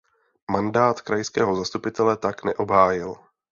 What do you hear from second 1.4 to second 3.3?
zastupitele tak neobhájil.